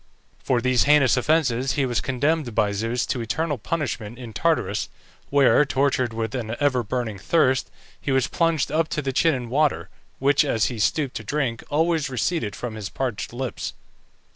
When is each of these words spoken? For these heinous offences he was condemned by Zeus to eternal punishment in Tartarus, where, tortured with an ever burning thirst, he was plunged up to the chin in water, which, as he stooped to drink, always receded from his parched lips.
For 0.39 0.61
these 0.61 0.85
heinous 0.85 1.15
offences 1.15 1.73
he 1.73 1.85
was 1.85 2.01
condemned 2.01 2.55
by 2.55 2.71
Zeus 2.71 3.05
to 3.05 3.21
eternal 3.21 3.59
punishment 3.59 4.17
in 4.17 4.33
Tartarus, 4.33 4.89
where, 5.29 5.63
tortured 5.63 6.11
with 6.11 6.33
an 6.33 6.55
ever 6.59 6.81
burning 6.81 7.19
thirst, 7.19 7.69
he 8.01 8.11
was 8.11 8.25
plunged 8.25 8.71
up 8.71 8.87
to 8.87 9.03
the 9.03 9.13
chin 9.13 9.35
in 9.35 9.47
water, 9.51 9.89
which, 10.17 10.43
as 10.43 10.65
he 10.73 10.79
stooped 10.79 11.13
to 11.17 11.23
drink, 11.23 11.63
always 11.69 12.09
receded 12.09 12.55
from 12.55 12.73
his 12.73 12.89
parched 12.89 13.31
lips. 13.31 13.73